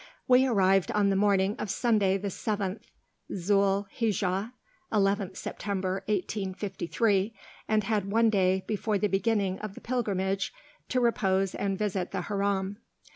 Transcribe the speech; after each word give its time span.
We 0.27 0.47
arrived 0.47 0.89
on 0.93 1.11
the 1.11 1.15
morning 1.15 1.55
of 1.59 1.69
Sunday 1.69 2.17
the 2.17 2.29
7th 2.29 2.85
Zu'l 3.35 3.85
Hijjah 3.99 4.51
(11th 4.91 5.37
September, 5.37 6.01
1853), 6.07 7.35
and 7.67 7.83
had 7.83 8.11
one 8.11 8.31
day 8.31 8.63
before 8.65 8.97
the 8.97 9.07
beginning 9.07 9.59
of 9.59 9.75
the 9.75 9.81
pilgrimage 9.81 10.51
to 10.89 10.99
repose 10.99 11.53
and 11.53 11.77
visit 11.77 12.09
the 12.09 12.21
Haram. 12.23 12.79